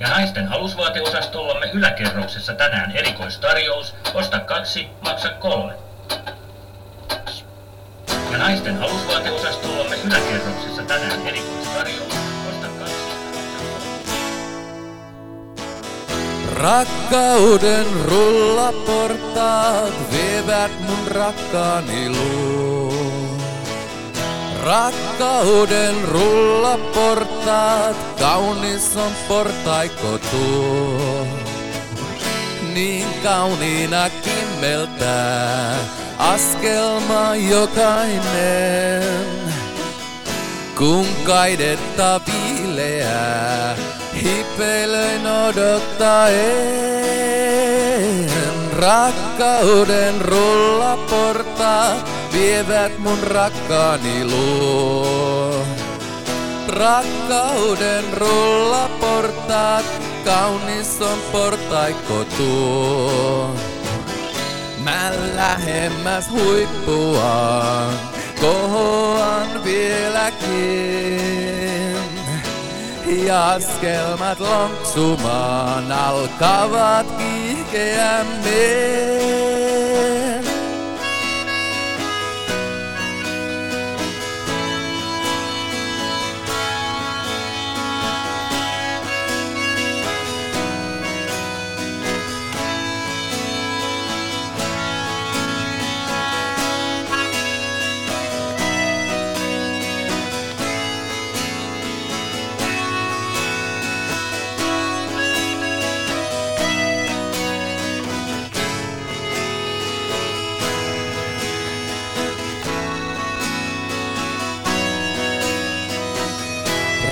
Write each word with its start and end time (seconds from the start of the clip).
Ja 0.00 0.08
naisten 0.08 0.52
alusvaateosastollamme 0.52 1.70
yläkerroksessa 1.72 2.54
tänään 2.54 2.92
erikoistarjous, 2.92 3.94
osta 4.14 4.40
kaksi, 4.40 4.88
maksa 5.00 5.28
kolme. 5.28 5.74
Ja 8.32 8.38
naisten 8.38 8.82
alusvaateosastollamme 8.82 9.96
yläkerroksessa 10.04 10.82
tänään 10.82 11.26
erikoistarjous, 11.26 12.14
osta 12.48 12.66
kaksi, 12.78 12.94
maksa 13.34 13.48
kolme. 13.58 13.80
Rakkauden 16.54 17.86
rullaportaat 18.04 19.94
vievät 20.12 20.80
mun 20.80 21.08
rakkaani 21.08 22.08
luo. 22.08 22.79
Rakkauden 24.64 25.94
rullaportaat, 26.08 27.96
kaunis 28.18 28.96
on 28.96 29.12
portaiko 29.28 30.18
tuo. 30.30 31.26
Niin 32.74 33.06
kauniina 33.22 34.10
kimmeltää 34.10 35.76
askelma 36.18 37.34
jokainen. 37.50 39.26
Kun 40.78 41.06
kaidetta 41.24 42.20
viileää, 42.26 43.76
hipeilöin 44.22 45.26
odottaen. 45.26 46.70
Rakkauden 48.76 50.20
rullaportaat 50.20 52.19
vievät 52.32 52.98
mun 52.98 53.18
rakkaani 53.22 54.24
luo. 54.24 55.66
Rakkauden 56.68 58.04
rullaportaat, 58.12 59.84
kaunis 60.24 61.00
on 61.00 61.18
portaikko 61.32 62.24
tuo. 62.36 63.54
Mä 64.84 65.12
lähemmäs 65.34 66.30
huippuaan, 66.30 67.94
kohoan 68.40 69.64
vieläkin. 69.64 71.20
Ja 73.26 73.50
askelmat 73.50 74.40
lonksumaan 74.40 75.92
alkavat 75.92 77.06
kiihkeämmin. 77.18 79.09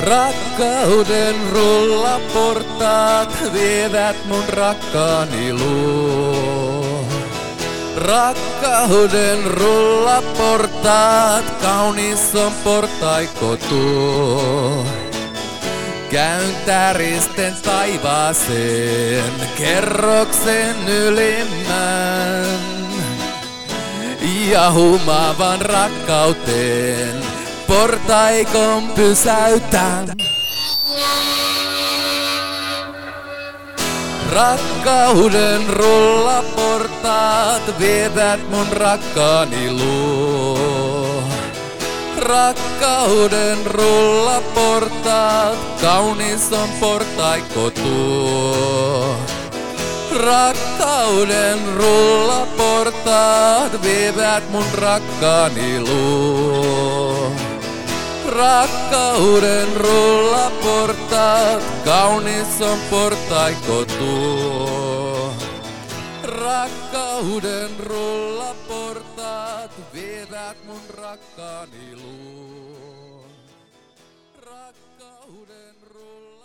Rakkauden 0.00 1.34
rullaportaat 1.52 3.52
vievät 3.52 4.24
mun 4.24 4.44
rakkaani 4.48 5.52
luo. 5.52 7.04
Rakkauden 7.96 9.44
rullaportaat, 9.44 11.44
kaunis 11.62 12.34
on 12.34 12.52
portaikko 12.64 13.56
tuo. 13.56 14.86
Käyn 16.10 16.56
täristen 16.66 17.56
taivaaseen, 17.62 19.32
kerroksen 19.58 20.88
ylimmän. 20.88 22.58
Ja 24.50 24.72
humaavan 24.72 25.60
rakkauteen, 25.60 27.37
portaikon 27.68 28.88
pysäytän. 28.88 30.08
Rakkauden 34.32 35.68
rullaportaat 35.68 37.78
vievät 37.78 38.50
mun 38.50 38.66
rakkaani 38.72 39.70
luo. 39.70 41.22
Rakkauden 42.18 43.58
rullaportaat, 43.66 45.58
kaunis 45.80 46.52
on 46.52 46.68
portaikko 46.80 47.70
tuo. 47.70 49.16
Rakkauden 50.16 51.58
rullaportaat 51.76 53.82
vievät 53.82 54.50
mun 54.50 54.64
rakkaani 54.74 55.80
luo. 55.80 56.87
Rakkauden 58.38 59.76
rullaportaat, 59.76 61.62
kaunis 61.84 62.60
on 62.60 62.78
portaikko 62.90 63.84
tuo. 63.84 65.34
Rakkauden 66.22 67.70
rullaportaat 67.78 69.70
vievät 69.92 70.64
mun 70.64 70.80
rakkaani 70.94 71.96
luo. 71.96 73.24
Rakkauden 74.46 75.76
rulla 75.94 76.37